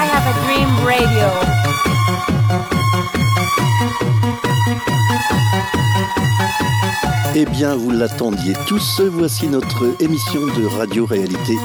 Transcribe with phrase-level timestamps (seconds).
[0.00, 1.26] I Have a Dream Radio.
[7.34, 11.56] Eh bien, vous l'attendiez tous, voici notre émission de radio-réalité.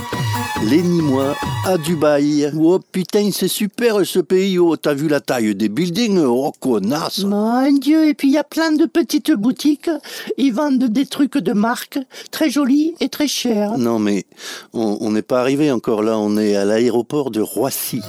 [0.62, 2.50] Les Nîmois à Dubaï.
[2.58, 4.58] Oh putain, c'est super ce pays.
[4.60, 6.19] Oh, t'as vu la taille des buildings?
[6.19, 9.90] Oh, connasse Mon Dieu, et puis il y a plein de petites boutiques.
[10.37, 12.00] Ils vendent des trucs de marque,
[12.31, 13.78] très jolis et très chers.
[13.78, 14.26] Non, mais
[14.74, 16.18] on n'est pas arrivé encore là.
[16.18, 18.02] On est à l'aéroport de Roissy.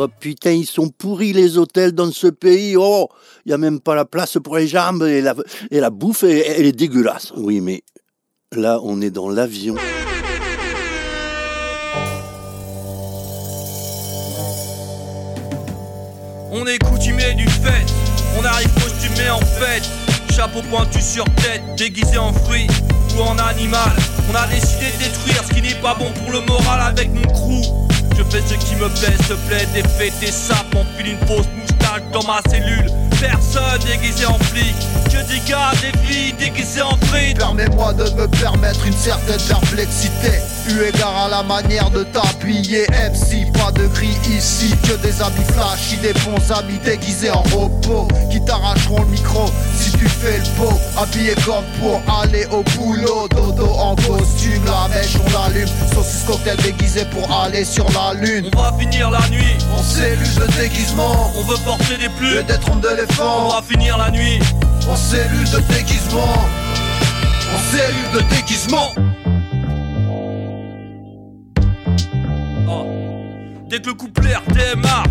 [0.00, 2.76] Oh putain, ils sont pourris les hôtels dans ce pays.
[2.76, 3.08] Oh,
[3.44, 5.34] il n'y a même pas la place pour les jambes et la,
[5.72, 7.32] et la bouffe, elle est dégueulasse.
[7.36, 7.82] Oui, mais
[8.52, 9.74] là, on est dans l'avion.
[16.52, 17.84] On est coutumé du fait,
[18.40, 19.88] on arrive costumé en fête.
[20.32, 22.68] Chapeau pointu sur tête, déguisé en fruit
[23.16, 23.90] ou en animal.
[24.30, 27.22] On a décidé de détruire ce qui n'est pas bon pour le moral avec mon
[27.32, 27.88] crew.
[28.18, 31.46] Je fais ce qui me plaît, se plaît, des fêtes, des sapes, une fausse
[32.12, 32.90] dans ma cellule.
[33.20, 34.74] Personne déguisé en flic,
[35.06, 37.38] que des gars, des filles déguisées en frites.
[37.38, 40.30] Permets-moi de me permettre une certaine perplexité.
[40.70, 45.52] Eu égard à la manière de t'appuyer, MC, pas de gris ici, que des habits
[45.52, 50.44] flashy, des bons amis déguisés en repos, qui t'arracheront le micro si tu fais le
[50.56, 50.78] pot.
[50.96, 56.56] Habillé comme pour aller au boulot, dodo en costume, la mèche on l'allume, saucisse cocktail
[56.58, 58.50] déguisé pour aller sur la lune.
[58.56, 61.32] On va finir la nuit en cellule de déguisement.
[61.36, 63.48] On veut porter des plumes et d'être homme d'éléphant.
[63.48, 64.38] On va finir la nuit
[64.88, 66.46] en cellule de déguisement.
[67.54, 68.88] En cellule de déguisement.
[72.70, 72.86] Oh.
[73.68, 75.04] Dès que le couplet démarre,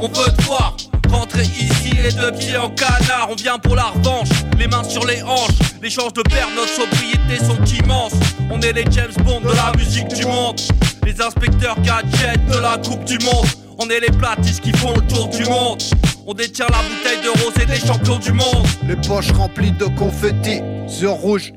[0.00, 0.76] on peut te voir.
[1.10, 5.06] Rentrer ici les deux pieds en canard, on vient pour la revanche, les mains sur
[5.06, 8.14] les hanches, les chances de perdre notre sobriété sont immenses.
[8.50, 10.60] On est les James Bond de la musique du monde,
[11.04, 13.63] les inspecteurs gadgets de la Coupe du Monde.
[13.78, 15.82] On est les platistes qui font le tour du monde.
[16.26, 18.66] On détient la bouteille de rose et des champions du monde.
[18.86, 20.62] Les poches remplies de confettis,
[21.00, 21.52] yeux rouges.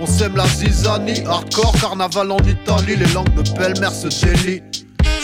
[0.00, 4.62] On sème la zizanie, hardcore, carnaval en Italie, les langues de belle-mère se délient.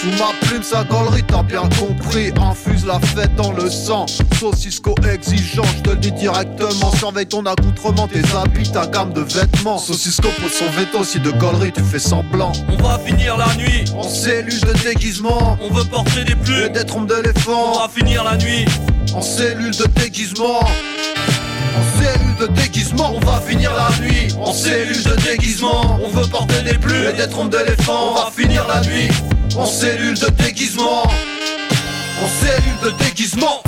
[0.01, 2.33] Sous ma plume, sa galerie, t'as bien compris.
[2.41, 4.07] Infuse la fête dans le sang.
[4.39, 6.93] Saucisco exigeant, je te le dis directement.
[6.97, 9.79] Surveille ton accoutrement, tes habits, ta gamme de vêtements.
[9.79, 12.53] Saucisco pose son veto, si de galerie tu fais semblant.
[12.69, 15.59] On va finir la nuit en cellule de déguisement.
[15.61, 17.73] On veut porter des plumes et d'être homme d'éléphant.
[17.75, 18.67] On va finir la nuit
[19.15, 20.61] en cellule de déguisement.
[20.61, 24.29] En cellule de déguisement, on va finir la nuit.
[24.41, 28.13] En cellule de déguisement, on veut porter des plumes et d'être homme d'éléphant.
[28.13, 29.09] On va finir la nuit
[29.57, 31.03] en cellule de déguisement.
[31.03, 33.63] En cellule de déguisement.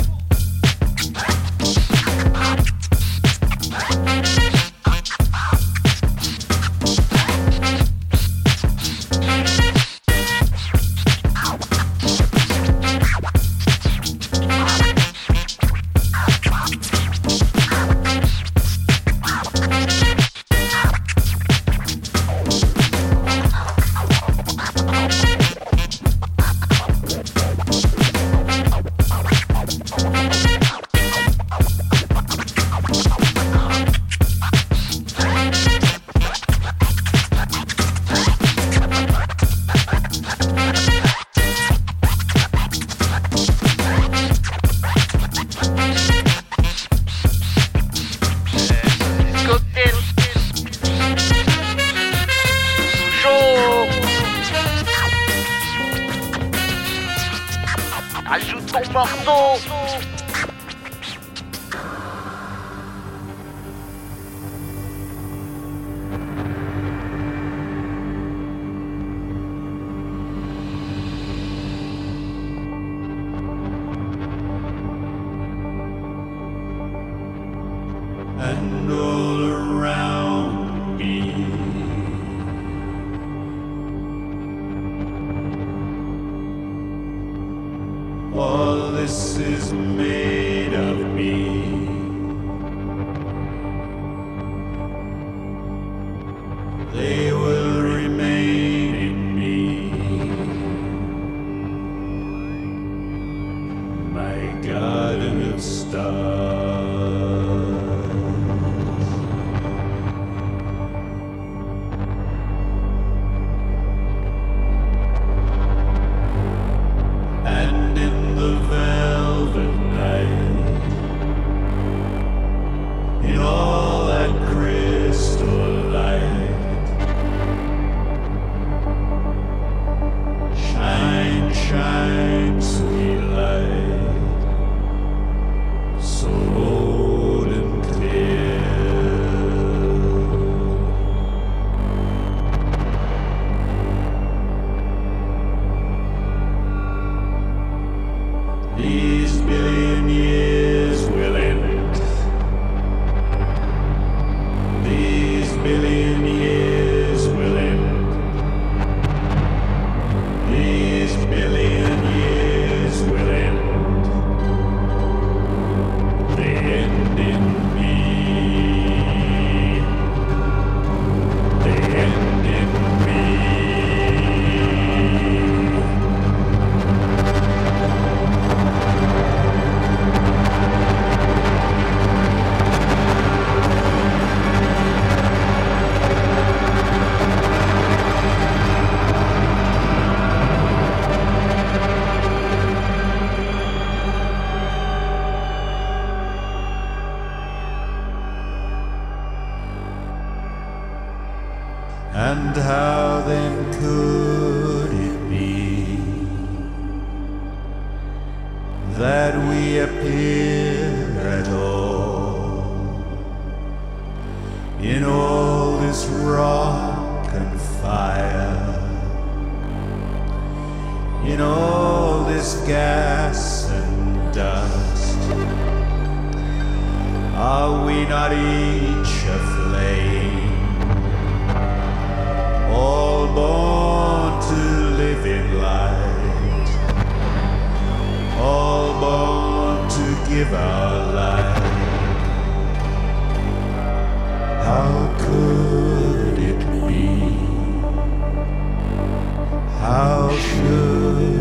[250.37, 251.40] should.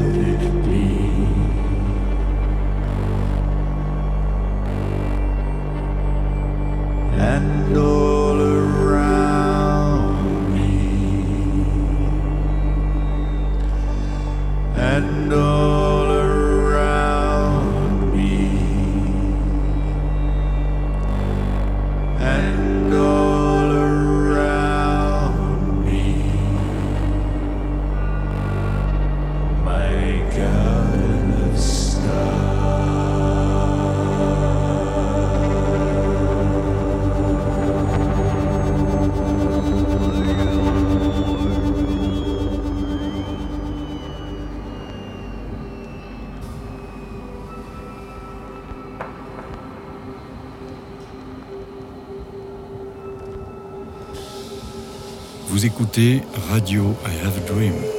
[55.60, 57.89] Vous écoutez Radio I Have a Dream.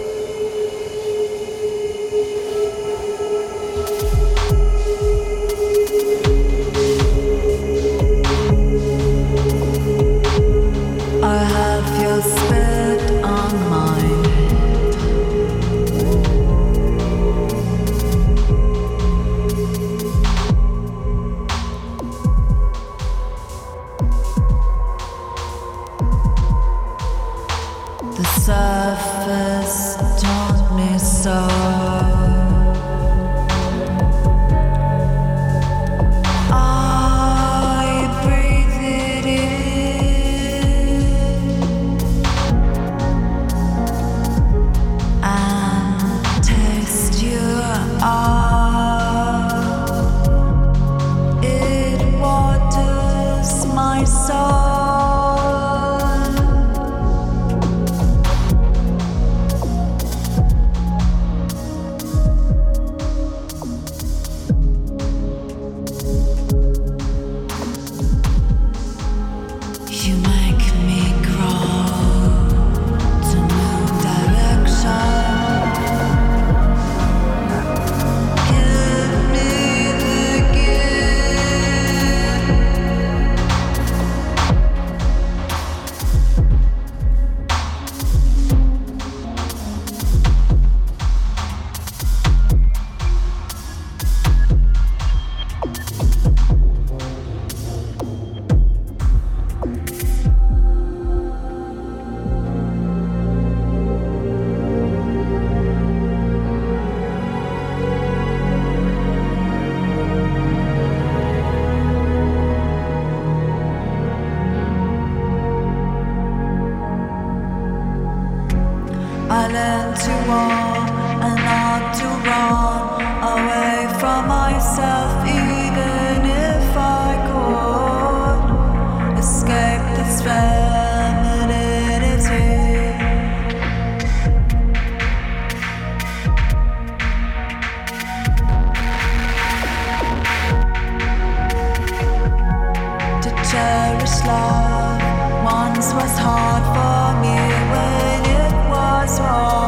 [144.25, 147.37] love once was hard for me
[147.71, 149.60] when it was wrong.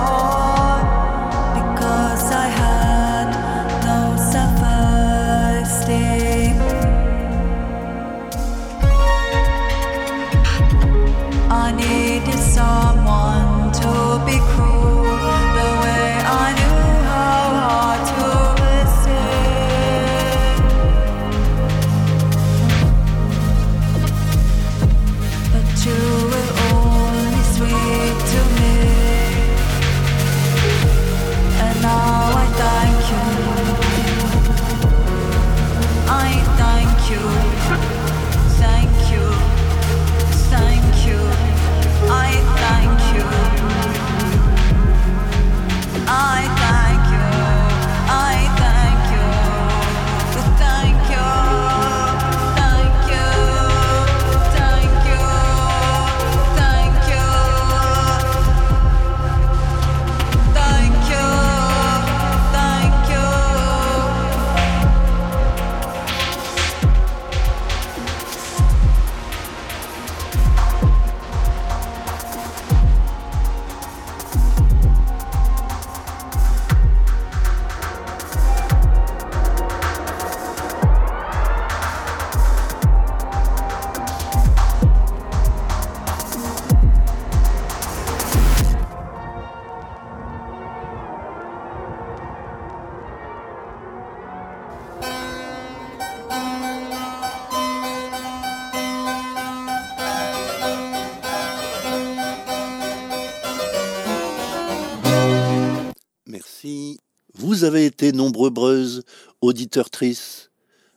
[106.63, 106.99] Merci.
[107.35, 109.03] Vous avez été nombreuses
[109.41, 110.51] auditeurs-trices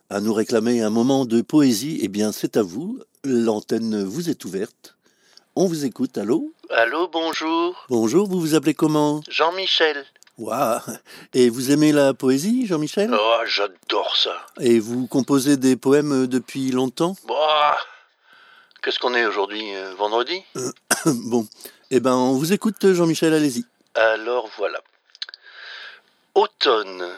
[0.09, 1.99] à nous réclamer un moment de poésie.
[2.01, 2.99] Eh bien, c'est à vous.
[3.25, 4.95] L'antenne vous est ouverte.
[5.55, 6.17] On vous écoute.
[6.17, 6.53] Allô?
[6.69, 7.85] Allô, bonjour.
[7.89, 9.21] Bonjour, vous vous appelez comment?
[9.29, 10.05] Jean-Michel.
[10.37, 10.79] Waouh
[11.33, 13.11] Et vous aimez la poésie, Jean-Michel?
[13.13, 14.37] Oh, j'adore ça.
[14.61, 17.15] Et vous composez des poèmes depuis longtemps?
[17.27, 17.77] Bah,
[18.83, 20.43] Qu'est-ce qu'on est aujourd'hui euh, Vendredi?
[21.05, 21.47] Bon,
[21.91, 23.65] eh ben, on vous écoute, Jean-Michel, allez-y.
[23.95, 24.79] Alors voilà.
[26.37, 27.17] Automne.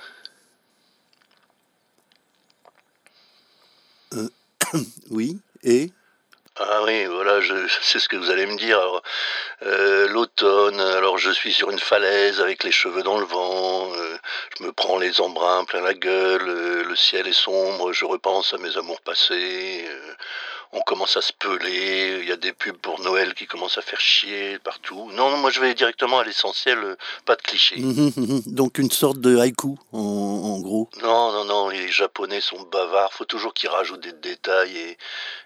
[5.12, 5.92] Oui, et
[6.56, 8.80] Ah oui, voilà, je, c'est ce que vous allez me dire.
[8.80, 9.04] Alors,
[9.64, 14.18] euh, L'automne, alors je suis sur une falaise avec les cheveux dans le vent, euh,
[14.58, 18.54] je me prends les embruns plein la gueule, euh, le ciel est sombre, je repense
[18.54, 20.14] à mes amours passés, euh,
[20.72, 23.82] on commence à se peler, il y a des pubs pour Noël qui commencent à
[23.82, 25.10] faire chier partout.
[25.16, 26.96] Non, moi je vais directement à l'essentiel, euh,
[27.26, 27.78] pas de clichés.
[28.46, 30.88] Donc une sorte de haïku, en, en gros.
[31.02, 34.98] Non, non, non, les Japonais sont bavards, faut toujours qu'ils rajoutent des détails et,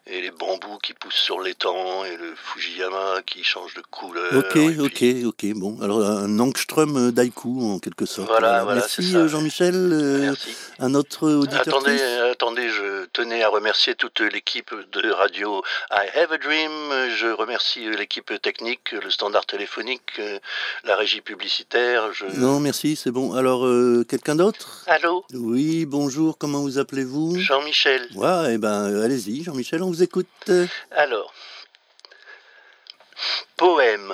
[0.07, 4.33] et les bambous qui poussent sur l'étang et le Fujiyama qui change de couleur.
[4.33, 5.57] Ok, puis- ok, ok.
[5.57, 8.27] Bon, alors un angstrom d'haïku en quelque sorte.
[8.27, 9.73] Voilà, voilà, Merci euh, Jean-Michel.
[9.75, 10.33] Euh,
[10.79, 11.61] un autre auditeur.
[11.61, 16.71] Attendez, euh, attendez, je tenais à remercier toute l'équipe de radio I Have a Dream.
[17.15, 20.39] Je remercie l'équipe technique, le standard téléphonique, euh,
[20.83, 22.11] la régie publicitaire.
[22.13, 22.25] Je...
[22.39, 23.33] Non, merci, c'est bon.
[23.33, 24.83] Alors, euh, quelqu'un d'autre?
[24.87, 27.37] Allô, Oui, bonjour, comment vous appelez-vous?
[27.39, 28.07] Jean-Michel.
[28.15, 30.27] Ouais, eh ben, euh, allez-y, Jean-Michel, on vous écoute.
[30.91, 31.33] Alors,
[33.57, 34.13] poème.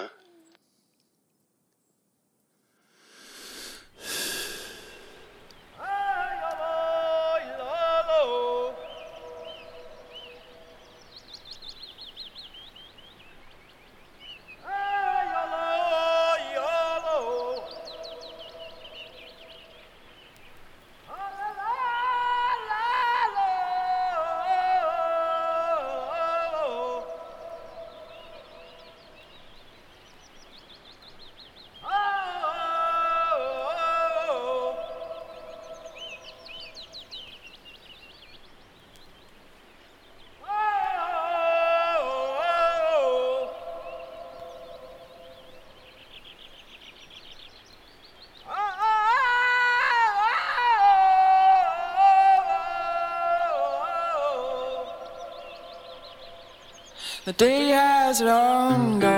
[58.10, 59.09] Has long gone, mm.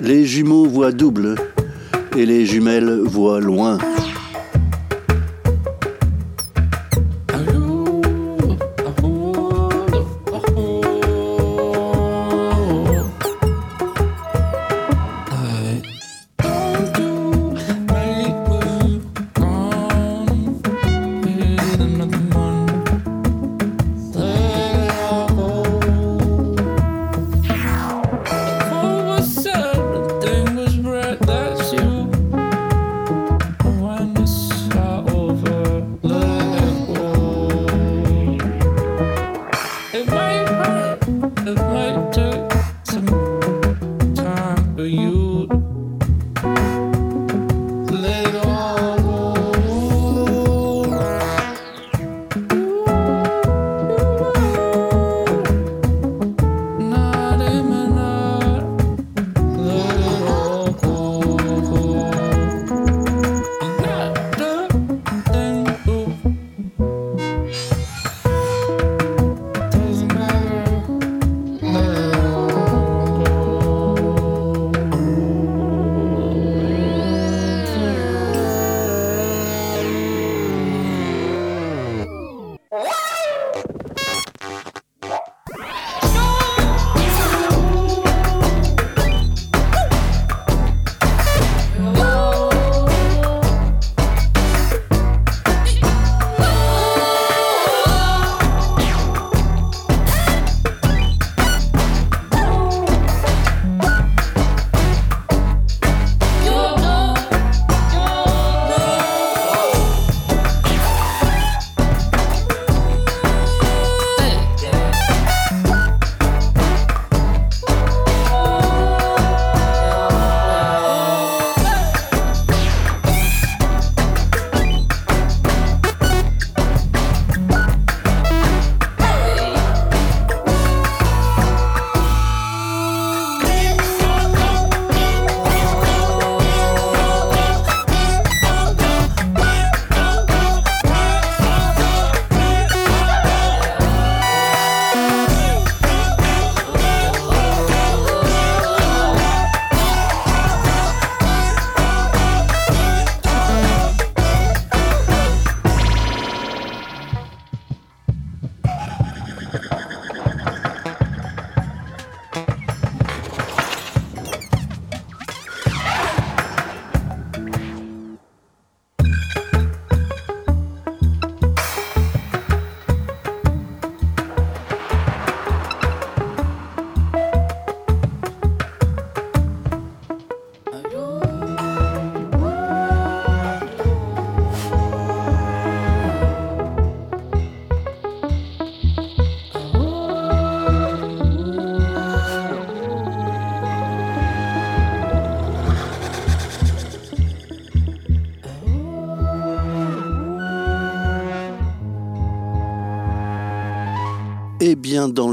[0.00, 1.34] Les jumeaux voient double
[2.16, 3.67] et les jumelles voient loin.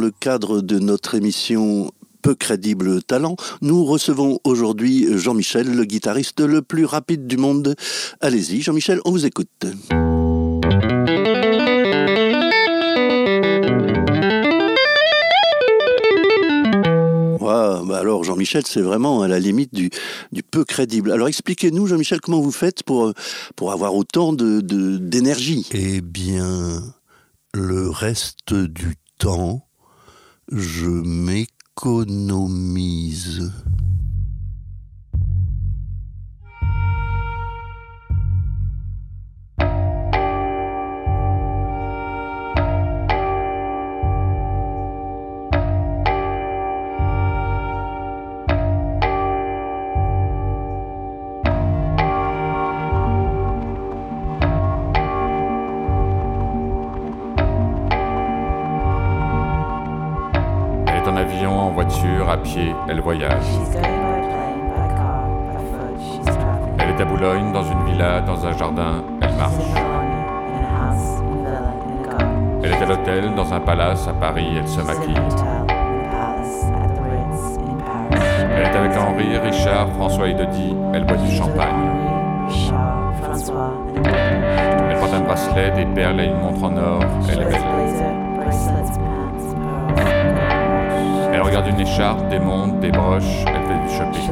[0.05, 1.91] Le cadre de notre émission
[2.21, 7.73] peu crédible talent, nous recevons aujourd'hui Jean-Michel, le guitariste le plus rapide du monde.
[8.21, 9.65] Allez-y, Jean-Michel, on vous écoute.
[17.87, 19.89] Bah alors Jean-Michel, c'est vraiment à la limite du,
[20.51, 21.11] peu crédible.
[21.11, 23.13] Alors expliquez-nous, Jean-Michel, comment vous faites pour,
[23.55, 25.67] pour avoir autant de- d'énergie?
[25.71, 26.81] Eh bien,
[27.53, 29.65] le reste du temps,
[30.51, 31.51] je m'économise.
[61.95, 63.45] Voiture, à pied, elle voyage.
[66.79, 69.53] Elle est à Boulogne, dans une villa, dans un jardin, elle marche.
[72.63, 75.15] Elle est à l'hôtel, dans un palace, à Paris, elle se maquille.
[78.55, 81.91] Elle est avec Henri, Richard, François et Dodi, elle boit du champagne.
[84.89, 88.24] Elle porte un bracelet, des perles et une montre en or, elle est belle.
[91.75, 94.31] Une écharpe, des montres, des broches, elle fait du shopping.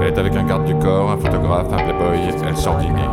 [0.00, 3.08] Elle est avec un garde du corps, un photographe, un playboy, elle sort dîner.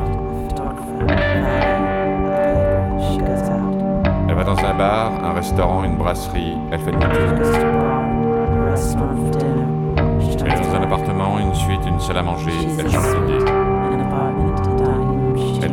[4.29, 7.11] Elle va dans un bar, un restaurant, une brasserie, elle fait demi-tour.
[7.11, 10.21] Goes to a bar, a restaurant for dinner.
[10.21, 13.61] She Elle est dans un appartement, une suite, une salle à manger, elle change d'idée.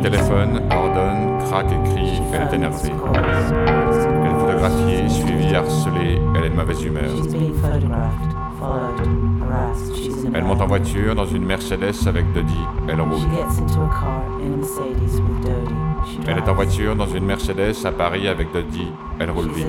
[0.01, 2.91] Elle téléphone, ordonne, craque, écrit, elle est énervée.
[3.13, 7.09] Elle est photographiée, suivie, harcelée, elle est de mauvaise humeur.
[10.33, 13.27] Elle monte en voiture dans une Mercedes avec Dodie, elle roule.
[16.27, 19.67] Elle est en voiture dans une Mercedes à Paris avec Dodie, elle roule vite.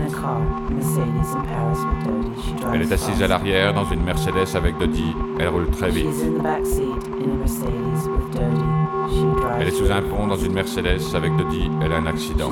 [2.73, 6.07] Elle est assise à l'arrière dans une Mercedes avec Dodie, elle roule très vite.
[9.59, 12.51] Elle est sous un pont dans une Mercedes avec Dodie, elle a un accident.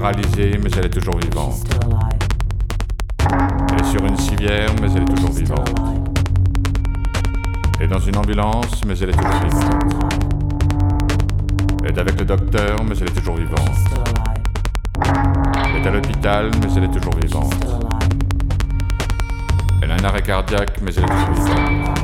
[0.00, 1.64] Paralysée, mais elle est toujours vivante.
[3.70, 5.70] Elle est sur une civière, mais elle est toujours vivante.
[7.78, 9.94] Elle est dans une ambulance, mais elle est toujours vivante.
[11.82, 13.78] Elle est avec le docteur, mais elle est toujours vivante.
[15.64, 17.54] Elle est à l'hôpital, mais elle est toujours vivante.
[19.82, 21.98] Elle a un arrêt cardiaque, mais elle est toujours vivante.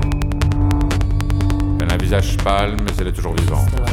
[1.82, 3.91] Elle a un visage pâle, mais elle est toujours vivante.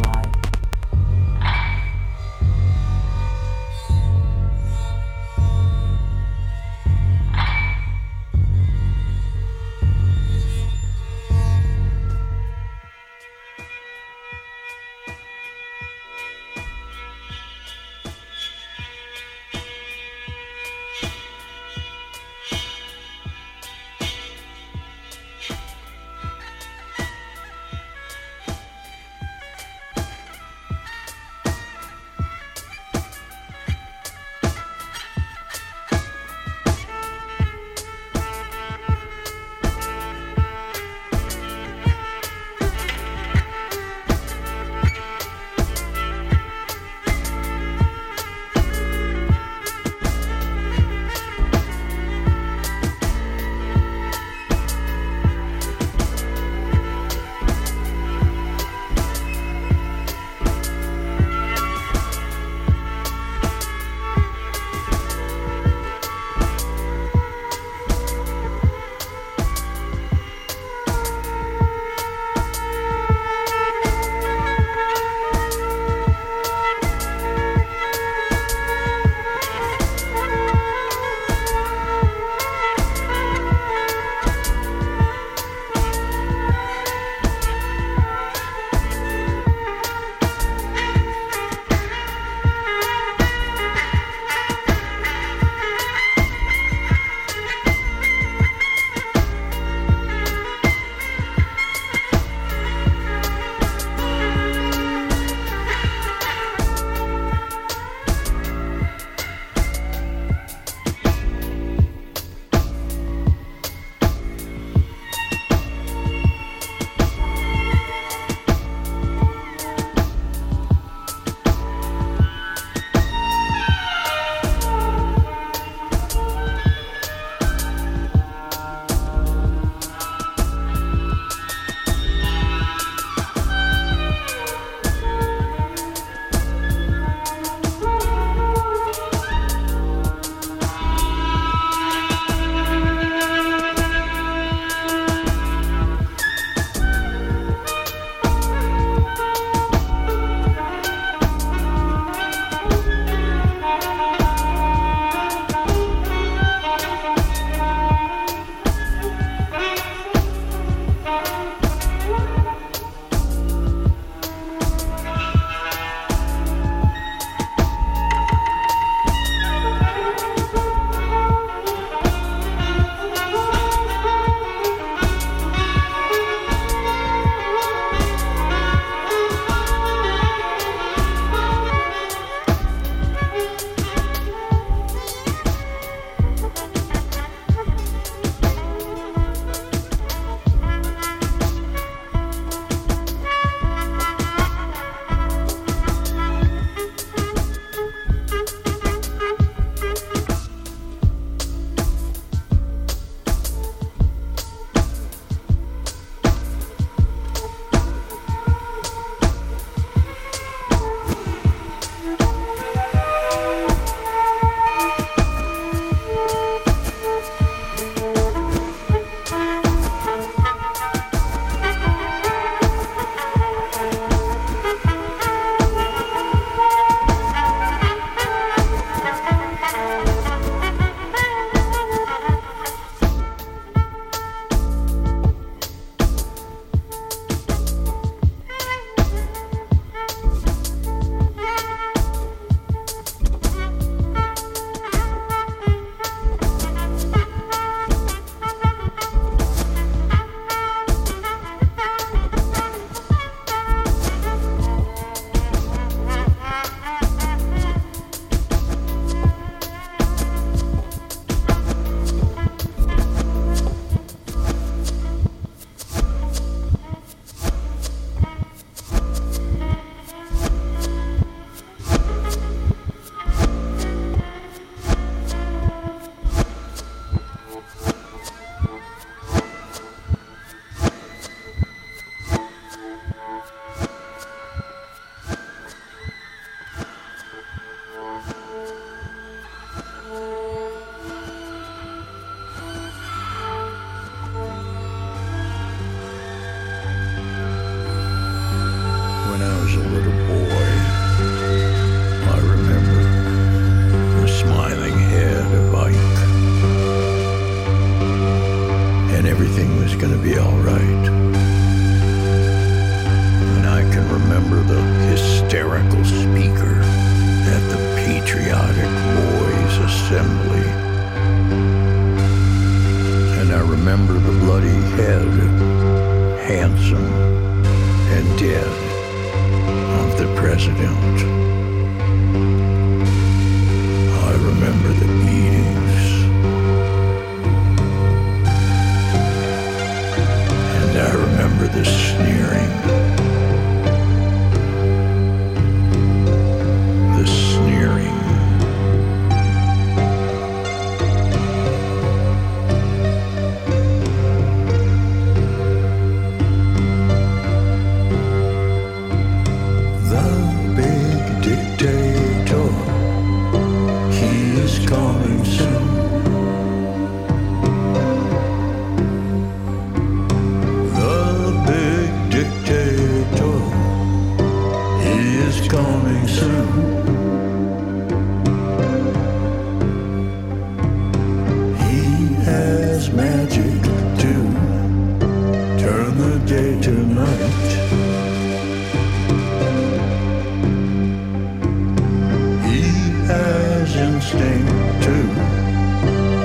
[394.37, 395.15] To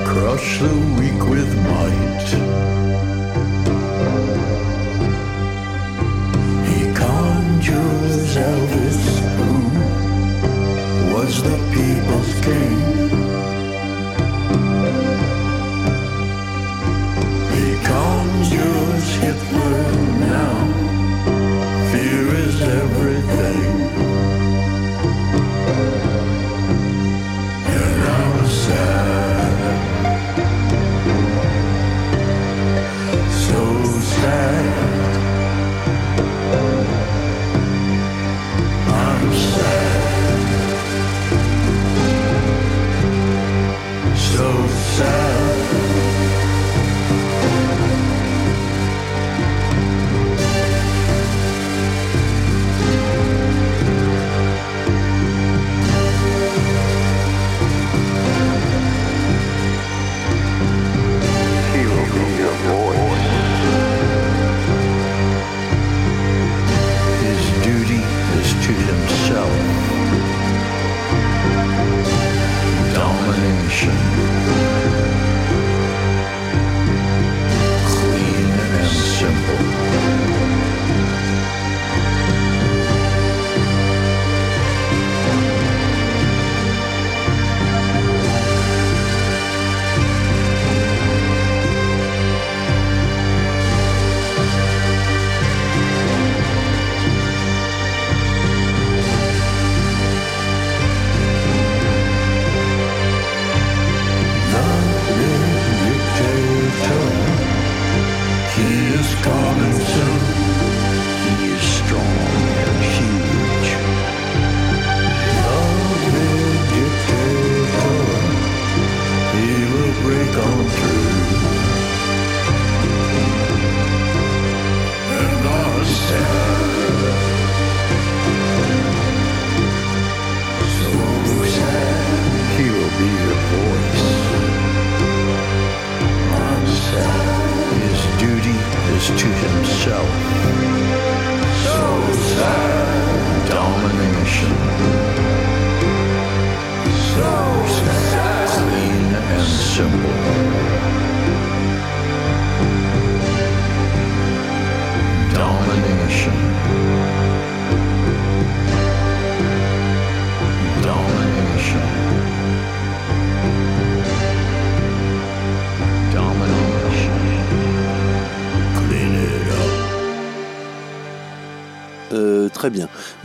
[0.07, 2.04] crush the weak with might.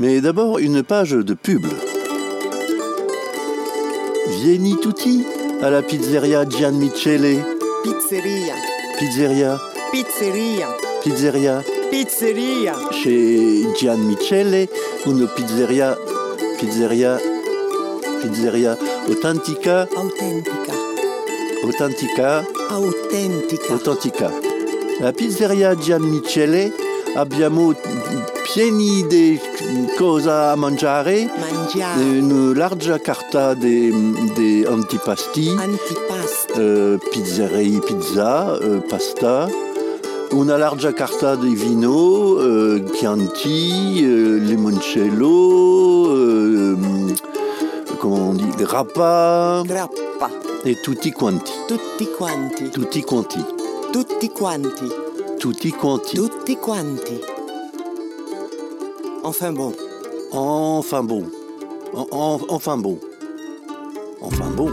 [0.00, 1.66] Mais d'abord, une page de pub.
[4.42, 5.24] Vieni tutti
[5.62, 7.36] à la pizzeria Gian Michele.
[7.82, 8.54] Pizzeria,
[8.98, 9.58] Pizzeria,
[9.92, 10.68] pizzeria,
[11.02, 11.62] pizzeria.
[11.90, 12.74] pizzeria.
[12.92, 14.68] Chez Gian Michele,
[15.06, 15.96] une pizzeria,
[16.58, 17.18] pizzeria,
[18.22, 18.76] pizzeria
[19.06, 20.72] authentica, Autentica,
[21.62, 23.72] authentica, autentica.
[23.74, 24.30] authentica.
[25.00, 26.72] La pizzeria Gian Michele
[27.16, 27.68] abbiamo
[28.52, 29.38] pieni di
[29.96, 32.02] cosa a mangiare, Mangiare.
[32.02, 33.90] una larga carta di,
[34.34, 36.52] di antipasti, Antipasti.
[36.60, 39.48] eh, pizzerei, pizza, eh, pasta,
[40.32, 45.28] una larga carta di vino, eh, Chianti, limoncello,
[47.98, 50.28] comment on dit Grappa Grappa.
[50.64, 51.52] et tutti quanti.
[51.66, 52.68] Tutti quanti.
[52.70, 53.44] Tutti quanti.
[53.92, 54.88] Tutti quanti.
[55.38, 56.14] Tutti quanti.
[56.16, 57.29] Tutti quanti.
[59.22, 59.72] Enfin bon.
[60.32, 61.24] Enfin bon.
[61.94, 62.98] En- en- enfin bon.
[64.20, 64.70] Enfin bon.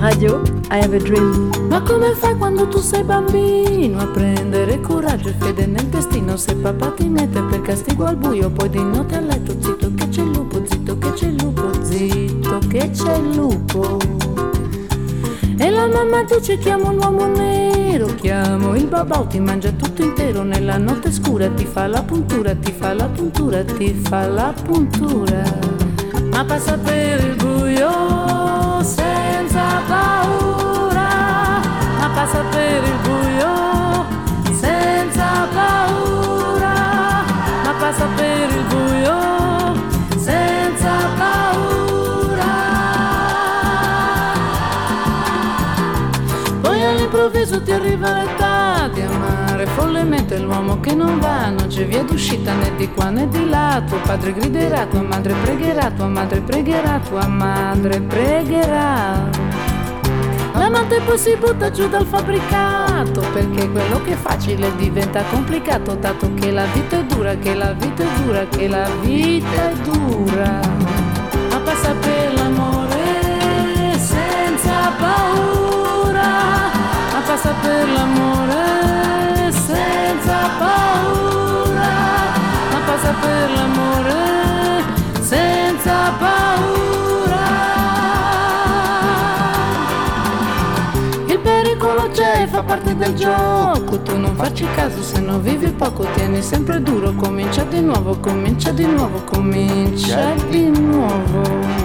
[0.00, 1.50] Radio, I have a dream.
[1.68, 6.36] Ma come fai quando tu sei bambino a prendere coraggio e fede nel destino?
[6.36, 10.08] Se papà ti mette per castigo al buio, poi di notte a letto zitto che
[10.08, 11.70] c'è il lupo, zitto che c'è il lupo,
[12.52, 13.98] zitto che c'è il lupo.
[15.56, 20.42] E la mamma dice chiamo un uomo nero, chiamo il babà, ti mangia tutto intero
[20.42, 25.42] nella notte scura, ti fa la puntura, ti fa la puntura, ti fa la puntura.
[26.30, 31.60] Ma passa per il buio senza paura,
[31.98, 32.91] ma passa per il
[47.82, 52.88] arriva l'età di amare follemente l'uomo che non va, non c'è via d'uscita né di
[52.88, 53.82] qua né di là.
[53.84, 59.28] Tuo padre griderà, tua madre pregherà, tua madre pregherà, tua madre pregherà.
[60.54, 66.32] L'amante poi si butta giù dal fabbricato perché quello che è facile diventa complicato dato
[66.34, 70.60] che la vita è dura, che la vita è dura, che la vita è dura.
[71.50, 72.31] Ma passa per
[77.42, 81.90] passa per l'amore senza paura,
[82.70, 84.84] ma passa per l'amore
[85.20, 87.40] senza paura.
[91.26, 96.06] Il pericolo c'è, fa parte del gioco, tu non farci caso se non vivi poco,
[96.14, 101.81] tieni sempre duro, comincia di nuovo, comincia di nuovo, comincia di nuovo.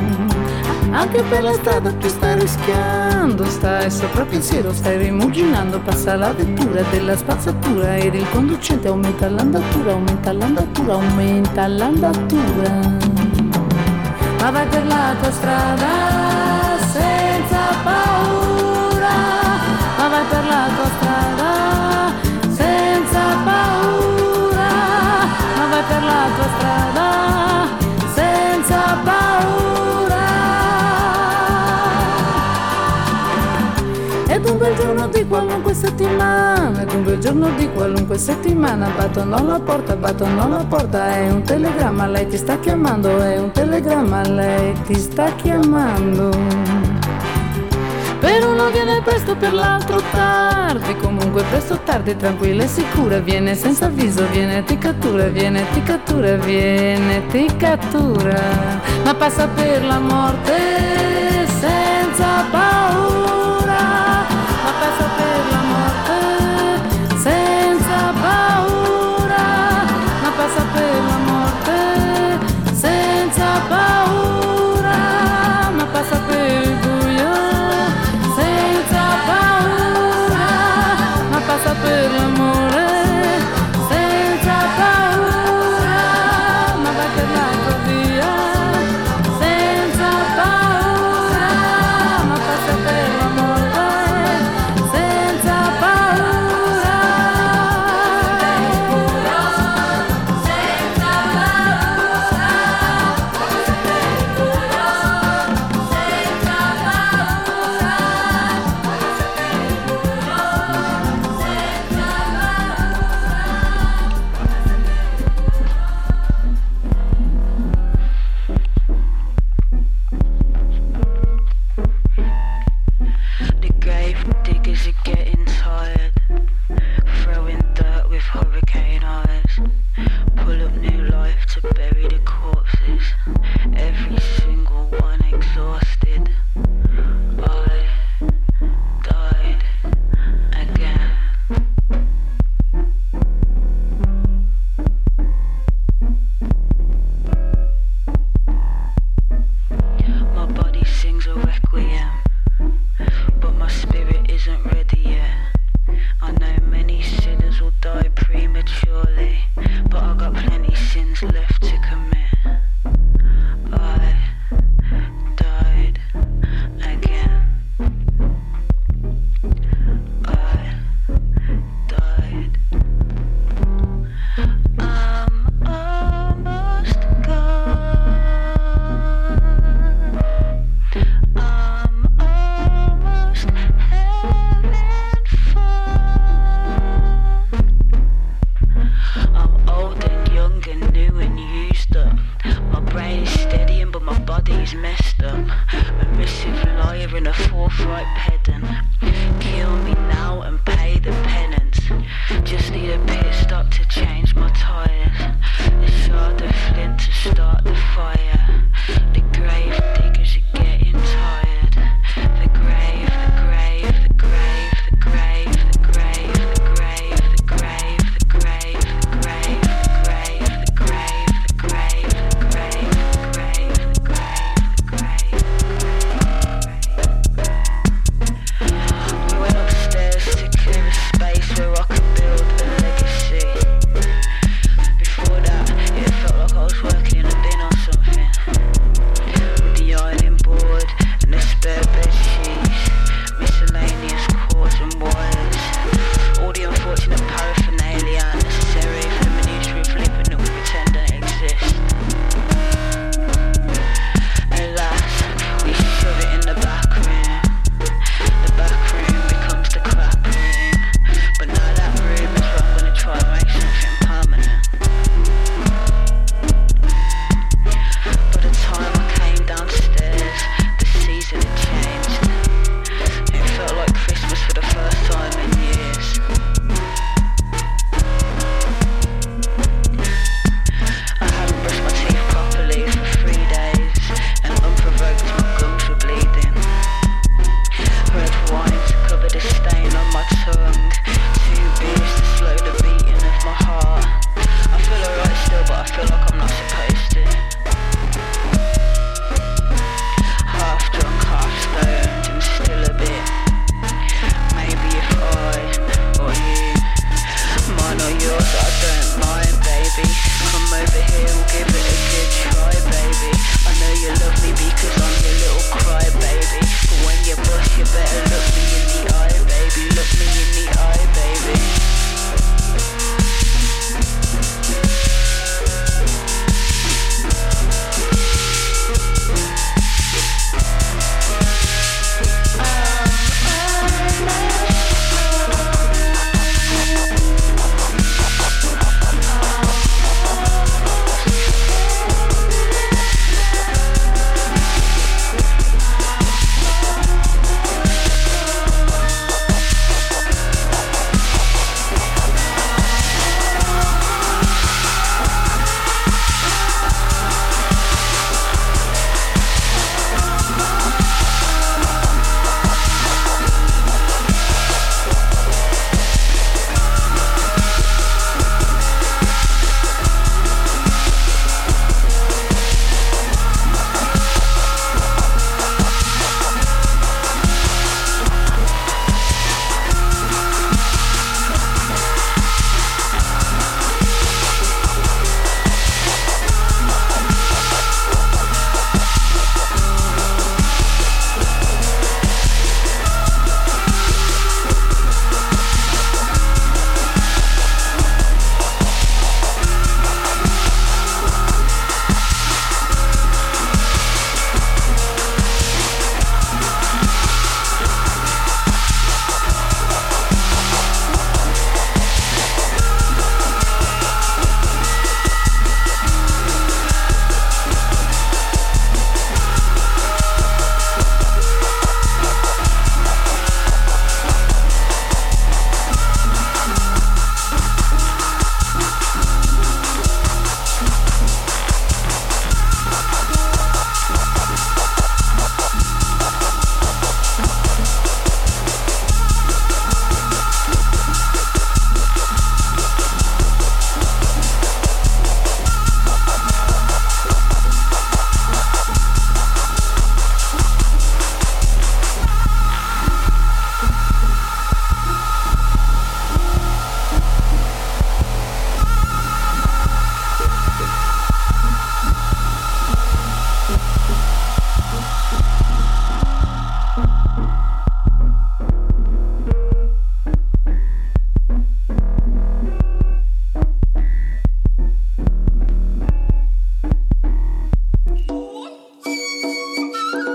[0.92, 6.82] Anche per la strada tu stai rischiando, stai sopra pensiero, stai rimuginando, passa la vettura
[6.90, 12.70] della spazzatura ed il conducente aumenta l'andatura, aumenta l'andatura, aumenta l'andatura.
[14.40, 16.17] Ma vai per la tua strada
[35.38, 41.44] qualunque settimana, bel giorno di qualunque settimana, battono alla porta, battono alla porta, è un
[41.44, 46.32] telegramma, lei ti sta chiamando, è un telegramma, lei ti sta chiamando.
[48.20, 53.86] Per uno viene presto, per l'altro tardi, comunque presto tardi, tranquilla e sicura, viene senza
[53.86, 58.42] avviso, viene ti cattura, viene ti cattura, viene ti cattura,
[59.04, 61.07] ma passa per la morte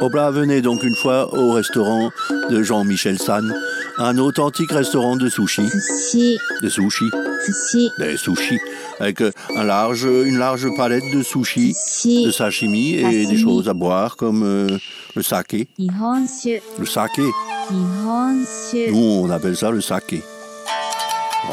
[0.03, 2.11] Oprah venez donc une fois au restaurant
[2.50, 3.55] de Jean-Michel San,
[3.98, 5.68] un authentique restaurant de sushi.
[5.68, 6.38] Sushi.
[6.61, 7.05] De sushi.
[7.46, 7.88] Sushi.
[8.00, 8.59] Des sushis.
[8.98, 11.76] Avec euh, un large, une large palette de sushi.
[12.05, 14.76] de sashimi et des choses à boire comme euh,
[15.14, 15.68] le saké.
[15.78, 17.22] Le saké.
[17.70, 20.20] Nous, on appelle ça le saké.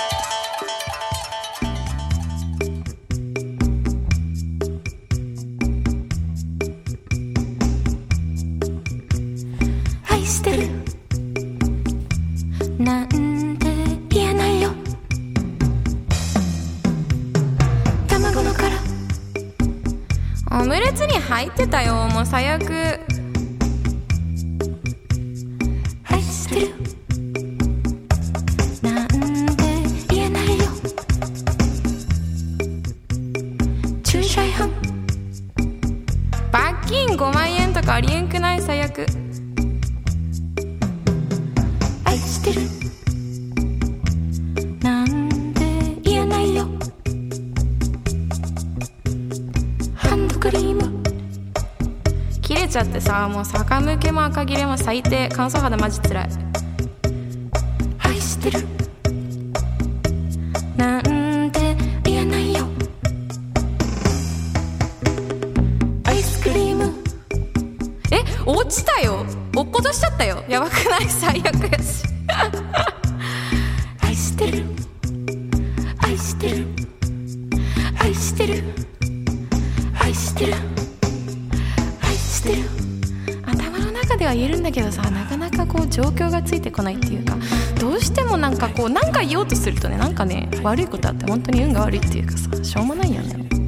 [54.21, 55.31] も赤切れも最低。
[55.33, 56.29] 乾燥肌マジつらい。
[58.01, 58.66] 愛してる。
[60.77, 62.66] なんて言えないよ。
[66.05, 66.93] アイスクリーム。
[68.12, 69.25] え落ちたよ。
[69.57, 70.45] 落っことしちゃったよ。
[70.49, 71.09] やばくない？
[71.09, 72.05] 最悪やし。
[84.41, 87.36] 言えるんだけどさなかなかこう状況がついてこないっていうか
[87.78, 93.60] どうしてもなんかこう何か言おうとするとねなんかね悪いことあって本当に運が悪いっていうかさしょうもないよね。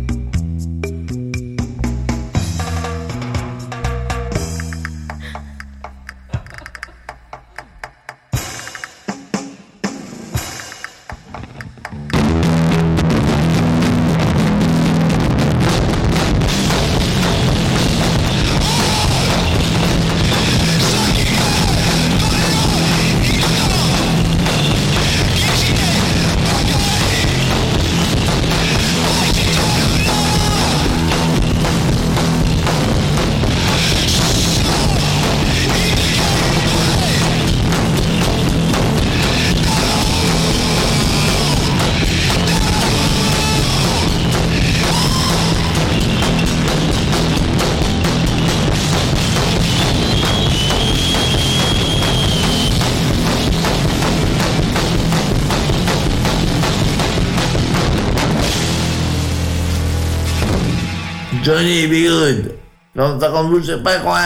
[61.42, 62.56] Johnny Bigoud,
[62.94, 64.20] dans ta bouche, c'est pas quoi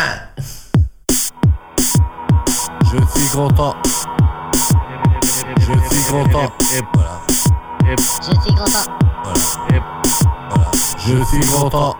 [2.82, 3.74] Je suis content.
[5.56, 6.52] Je suis content.
[6.74, 7.22] Et voilà.
[7.86, 8.84] Je suis content.
[10.50, 10.70] Voilà.
[11.06, 11.96] Je suis content.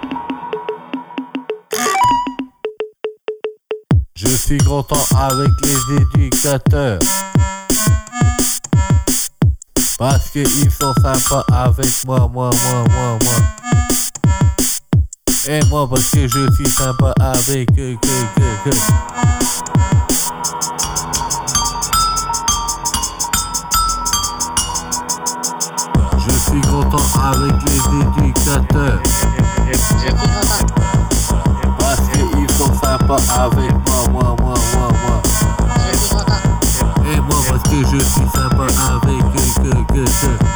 [4.15, 6.99] Je suis content avec les éducateurs.
[9.99, 13.56] Parce qu'ils sont sympas avec moi, moi, moi, moi, moi.
[15.49, 18.09] Et moi parce que je suis sympa avec que, que,
[18.65, 18.71] que.
[26.19, 27.79] Je suis content avec les
[28.23, 29.01] éducateurs.
[31.79, 35.23] Parce qu'ils sont sympas avec moi, moi, moi, moi, moi.
[37.13, 40.47] Et moi parce que je suis sympa avec eux, que, que, que.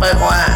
[0.00, 0.49] Bouche, c'est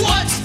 [0.00, 0.41] What's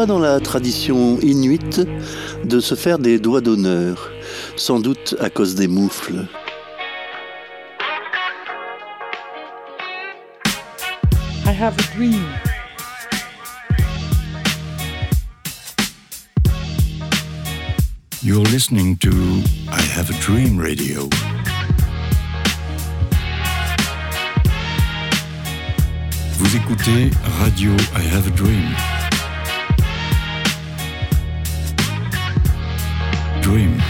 [0.00, 1.82] pas dans la tradition inuite
[2.46, 4.10] de se faire des doigts d'honneur,
[4.56, 6.26] sans doute à cause des moufles.
[11.44, 12.24] I have a dream.
[18.22, 19.10] You're listening to
[19.68, 21.10] I Have a Dream Radio.
[26.38, 28.74] Vous écoutez Radio I Have a Dream.
[33.50, 33.89] dream.